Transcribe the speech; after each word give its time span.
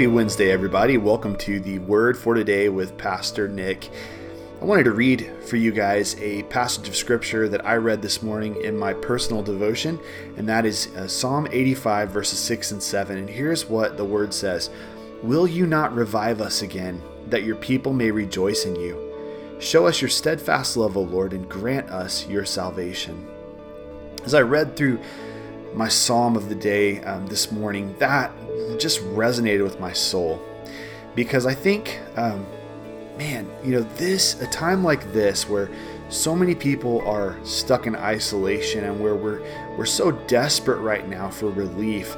Happy 0.00 0.06
Wednesday, 0.06 0.50
everybody. 0.50 0.96
Welcome 0.96 1.36
to 1.36 1.60
the 1.60 1.78
Word 1.80 2.16
for 2.16 2.32
Today 2.34 2.70
with 2.70 2.96
Pastor 2.96 3.48
Nick. 3.48 3.90
I 4.58 4.64
wanted 4.64 4.84
to 4.84 4.92
read 4.92 5.30
for 5.44 5.56
you 5.56 5.72
guys 5.72 6.18
a 6.22 6.42
passage 6.44 6.88
of 6.88 6.96
scripture 6.96 7.50
that 7.50 7.66
I 7.66 7.74
read 7.74 8.00
this 8.00 8.22
morning 8.22 8.56
in 8.62 8.78
my 8.78 8.94
personal 8.94 9.42
devotion, 9.42 10.00
and 10.38 10.48
that 10.48 10.64
is 10.64 10.86
uh, 10.96 11.06
Psalm 11.06 11.46
85, 11.52 12.12
verses 12.12 12.38
6 12.38 12.70
and 12.70 12.82
7. 12.82 13.18
And 13.18 13.28
here's 13.28 13.66
what 13.66 13.98
the 13.98 14.04
Word 14.06 14.32
says 14.32 14.70
Will 15.22 15.46
you 15.46 15.66
not 15.66 15.94
revive 15.94 16.40
us 16.40 16.62
again, 16.62 17.02
that 17.26 17.42
your 17.42 17.56
people 17.56 17.92
may 17.92 18.10
rejoice 18.10 18.64
in 18.64 18.76
you? 18.76 19.58
Show 19.60 19.86
us 19.86 20.00
your 20.00 20.08
steadfast 20.08 20.78
love, 20.78 20.96
O 20.96 21.02
Lord, 21.02 21.34
and 21.34 21.46
grant 21.46 21.90
us 21.90 22.26
your 22.26 22.46
salvation. 22.46 23.28
As 24.24 24.32
I 24.32 24.40
read 24.40 24.76
through 24.76 24.98
my 25.74 25.88
psalm 25.88 26.36
of 26.36 26.48
the 26.48 26.54
day 26.54 27.00
um, 27.02 27.26
this 27.26 27.52
morning, 27.52 27.94
that 27.98 28.32
just 28.78 29.00
resonated 29.14 29.62
with 29.62 29.78
my 29.80 29.92
soul. 29.92 30.40
Because 31.14 31.46
I 31.46 31.54
think, 31.54 32.00
um, 32.16 32.46
man, 33.18 33.50
you 33.64 33.72
know, 33.72 33.82
this, 33.96 34.40
a 34.40 34.46
time 34.46 34.82
like 34.82 35.12
this 35.12 35.48
where 35.48 35.70
so 36.08 36.34
many 36.34 36.54
people 36.54 37.06
are 37.06 37.38
stuck 37.44 37.86
in 37.86 37.94
isolation 37.94 38.84
and 38.84 39.00
where 39.00 39.14
we're, 39.14 39.42
we're 39.76 39.86
so 39.86 40.10
desperate 40.10 40.78
right 40.78 41.08
now 41.08 41.28
for 41.28 41.50
relief, 41.50 42.16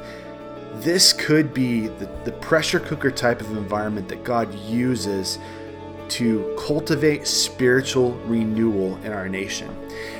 this 0.75 1.13
could 1.13 1.53
be 1.53 1.87
the, 1.87 2.09
the 2.25 2.31
pressure 2.31 2.79
cooker 2.79 3.11
type 3.11 3.41
of 3.41 3.55
environment 3.55 4.07
that 4.09 4.23
God 4.23 4.53
uses 4.55 5.37
to 6.13 6.55
cultivate 6.59 7.25
spiritual 7.25 8.11
renewal 8.25 8.97
in 8.97 9.11
our 9.11 9.27
nation. 9.27 9.69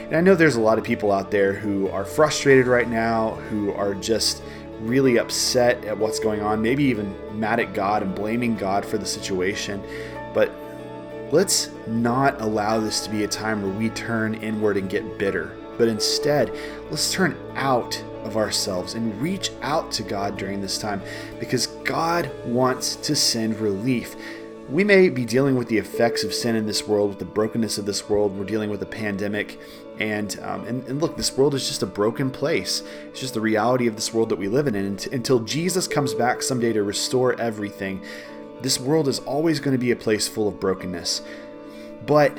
And 0.06 0.16
I 0.16 0.22
know 0.22 0.34
there's 0.34 0.56
a 0.56 0.62
lot 0.62 0.78
of 0.78 0.84
people 0.84 1.12
out 1.12 1.30
there 1.30 1.54
who 1.54 1.88
are 1.90 2.04
frustrated 2.04 2.66
right 2.66 2.90
now, 2.90 3.32
who 3.50 3.72
are 3.74 3.94
just 3.94 4.42
really 4.80 5.18
upset 5.18 5.84
at 5.86 5.98
what's 5.98 6.20
going 6.20 6.42
on, 6.42 6.62
maybe 6.62 6.84
even 6.86 7.16
mad 7.40 7.60
at 7.60 7.74
God 7.74 8.02
and 8.02 8.16
blaming 8.16 8.56
God 8.56 8.84
for 8.84 8.98
the 8.98 9.06
situation. 9.06 9.84
But 10.34 10.52
let's 11.32 11.70
not 11.88 12.42
allow 12.42 12.80
this 12.80 13.02
to 13.06 13.12
be 13.12 13.24
a 13.24 13.28
time 13.28 13.62
where 13.62 13.72
we 13.72 13.90
turn 13.90 14.34
inward 14.36 14.78
and 14.78 14.90
get 14.90 15.20
bitter. 15.20 15.56
But 15.78 15.88
instead, 15.88 16.52
let's 16.90 17.12
turn 17.12 17.38
out 17.56 18.04
of 18.24 18.38
ourselves 18.38 18.96
and 18.96 19.20
reach 19.22 19.52
out 19.62 19.92
to 19.92 20.04
God 20.04 20.38
during 20.38 20.62
this 20.62 20.78
time 20.78 21.02
because 21.40 21.68
God 21.68 22.32
wants 22.46 22.96
to 22.98 23.16
send 23.16 23.60
relief. 23.60 24.16
We 24.74 24.84
may 24.84 25.10
be 25.10 25.24
dealing 25.24 25.56
with 25.56 25.68
the 25.68 25.78
effects 25.78 26.24
of 26.24 26.34
sin 26.34 26.56
in 26.56 26.66
this 26.66 26.88
world, 26.88 27.10
with 27.10 27.20
the 27.20 27.26
brokenness 27.26 27.78
of 27.78 27.86
this 27.86 28.10
world. 28.10 28.36
We're 28.36 28.44
dealing 28.44 28.72
with 28.72 28.82
a 28.82 28.88
pandemic. 28.88 29.60
And, 30.00 30.40
um, 30.42 30.66
and, 30.66 30.84
and 30.88 31.00
look, 31.00 31.16
this 31.16 31.38
world 31.38 31.54
is 31.54 31.68
just 31.68 31.84
a 31.84 31.86
broken 31.86 32.32
place. 32.32 32.82
It's 33.10 33.20
just 33.20 33.36
the 33.36 33.40
reality 33.40 33.86
of 33.86 33.94
this 33.94 34.12
world 34.12 34.30
that 34.30 34.40
we 34.40 34.48
live 34.48 34.66
in. 34.66 34.74
And 34.74 35.06
until 35.14 35.42
Jesus 35.42 35.88
comes 35.88 36.16
back 36.16 36.42
someday 36.42 36.74
to 36.74 36.82
restore 36.82 37.40
everything, 37.40 38.04
this 38.64 38.80
world 38.80 39.08
is 39.08 39.20
always 39.20 39.60
going 39.60 39.76
to 39.76 39.78
be 39.78 39.92
a 39.92 39.96
place 39.96 40.28
full 40.28 40.48
of 40.48 40.60
brokenness. 40.60 41.22
But 42.08 42.36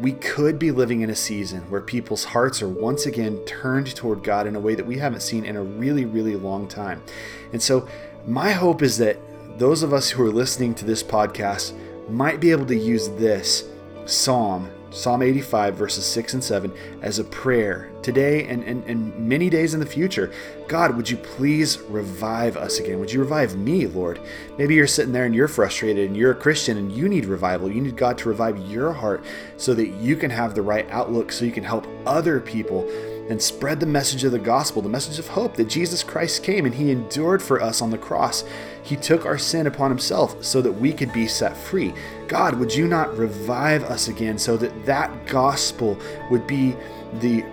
we 0.00 0.14
could 0.14 0.58
be 0.58 0.72
living 0.72 1.02
in 1.02 1.10
a 1.10 1.14
season 1.14 1.60
where 1.70 1.80
people's 1.80 2.24
hearts 2.24 2.60
are 2.60 2.68
once 2.68 3.06
again 3.06 3.38
turned 3.44 3.94
toward 3.94 4.24
God 4.24 4.48
in 4.48 4.56
a 4.56 4.60
way 4.60 4.74
that 4.74 4.84
we 4.84 4.98
haven't 4.98 5.20
seen 5.20 5.44
in 5.44 5.54
a 5.54 5.62
really, 5.62 6.06
really 6.06 6.34
long 6.34 6.66
time. 6.66 7.04
And 7.52 7.62
so, 7.62 7.86
my 8.26 8.50
hope 8.50 8.82
is 8.82 8.98
that 8.98 9.16
those 9.62 9.84
of 9.84 9.92
us 9.92 10.10
who 10.10 10.20
are 10.24 10.32
listening 10.32 10.74
to 10.74 10.84
this 10.84 11.04
podcast 11.04 11.72
might 12.10 12.40
be 12.40 12.50
able 12.50 12.66
to 12.66 12.74
use 12.74 13.08
this 13.10 13.68
psalm, 14.06 14.68
Psalm 14.90 15.22
85, 15.22 15.76
verses 15.76 16.04
6 16.04 16.34
and 16.34 16.42
7, 16.42 16.72
as 17.00 17.20
a 17.20 17.24
prayer 17.24 17.88
today 18.02 18.48
and, 18.48 18.64
and, 18.64 18.82
and 18.86 19.16
many 19.16 19.48
days 19.48 19.72
in 19.72 19.78
the 19.78 19.86
future. 19.86 20.32
God, 20.66 20.96
would 20.96 21.08
you 21.08 21.16
please 21.16 21.78
revive 21.82 22.56
us 22.56 22.80
again? 22.80 22.98
Would 22.98 23.12
you 23.12 23.20
revive 23.20 23.56
me, 23.56 23.86
Lord? 23.86 24.18
Maybe 24.58 24.74
you're 24.74 24.88
sitting 24.88 25.12
there 25.12 25.26
and 25.26 25.34
you're 25.34 25.46
frustrated 25.46 26.08
and 26.08 26.16
you're 26.16 26.32
a 26.32 26.34
Christian 26.34 26.76
and 26.76 26.90
you 26.90 27.08
need 27.08 27.26
revival. 27.26 27.70
You 27.70 27.82
need 27.82 27.96
God 27.96 28.18
to 28.18 28.30
revive 28.30 28.58
your 28.68 28.92
heart 28.92 29.22
so 29.58 29.74
that 29.74 29.90
you 29.90 30.16
can 30.16 30.32
have 30.32 30.56
the 30.56 30.62
right 30.62 30.90
outlook, 30.90 31.30
so 31.30 31.44
you 31.44 31.52
can 31.52 31.62
help 31.62 31.86
other 32.04 32.40
people 32.40 32.90
and 33.28 33.40
spread 33.40 33.80
the 33.80 33.86
message 33.86 34.24
of 34.24 34.32
the 34.32 34.38
gospel, 34.38 34.82
the 34.82 34.88
message 34.88 35.18
of 35.18 35.28
hope 35.28 35.56
that 35.56 35.68
Jesus 35.68 36.02
Christ 36.02 36.42
came 36.42 36.66
and 36.66 36.74
he 36.74 36.90
endured 36.90 37.42
for 37.42 37.62
us 37.62 37.80
on 37.80 37.90
the 37.90 37.98
cross. 37.98 38.44
He 38.82 38.96
took 38.96 39.24
our 39.24 39.38
sin 39.38 39.66
upon 39.66 39.90
himself 39.90 40.42
so 40.44 40.60
that 40.62 40.72
we 40.72 40.92
could 40.92 41.12
be 41.12 41.26
set 41.26 41.56
free. 41.56 41.94
God, 42.28 42.58
would 42.58 42.74
you 42.74 42.88
not 42.88 43.16
revive 43.16 43.84
us 43.84 44.08
again 44.08 44.38
so 44.38 44.56
that 44.56 44.86
that 44.86 45.26
gospel 45.26 45.98
would 46.30 46.46
be 46.46 46.76
the 47.20 47.44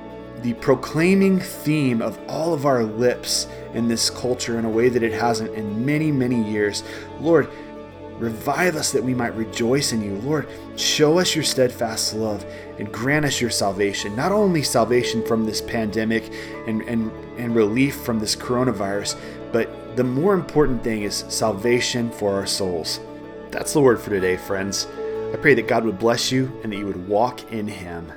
the 0.42 0.54
proclaiming 0.56 1.38
theme 1.40 2.02
of 2.02 2.18
all 2.30 2.54
of 2.54 2.66
our 2.66 2.84
lips 2.84 3.46
in 3.74 3.88
this 3.90 4.10
culture 4.10 4.58
in 4.58 4.64
a 4.64 4.70
way 4.70 4.88
that 4.88 5.04
it 5.04 5.12
hasn't 5.12 5.54
in 5.54 5.86
many, 5.86 6.12
many 6.14 6.42
years. 6.50 6.84
Lord, 7.20 7.50
Revive 8.20 8.76
us 8.76 8.92
that 8.92 9.04
we 9.04 9.14
might 9.14 9.34
rejoice 9.36 9.94
in 9.94 10.02
you. 10.02 10.16
Lord, 10.16 10.48
show 10.76 11.20
us 11.20 11.34
your 11.36 11.44
steadfast 11.44 12.14
love 12.14 12.46
and 12.78 12.92
grant 12.92 13.26
us 13.26 13.40
your 13.40 13.50
salvation. 13.50 14.16
Not 14.16 14.32
only 14.34 14.62
salvation 14.62 15.26
from 15.26 15.46
this 15.46 15.62
pandemic 15.62 16.32
and, 16.68 16.82
and, 16.82 17.12
and 17.38 17.56
relief 17.56 17.96
from 18.02 18.20
this 18.20 18.36
coronavirus, 18.36 19.18
but 19.54 19.96
the 19.96 20.04
more 20.04 20.34
important 20.34 20.84
thing 20.84 21.04
is 21.04 21.24
salvation 21.30 22.12
for 22.12 22.34
our 22.34 22.46
souls. 22.46 23.00
That's 23.52 23.74
the 23.74 23.82
word 23.82 24.00
for 24.00 24.10
today, 24.10 24.38
friends. 24.38 24.86
I 25.34 25.38
pray 25.38 25.54
that 25.54 25.68
God 25.68 25.86
would 25.86 25.98
bless 25.98 26.32
you 26.32 26.52
and 26.64 26.74
that 26.74 26.78
you 26.78 26.86
would 26.86 27.08
walk 27.08 27.52
in 27.52 27.68
Him. 27.68 28.12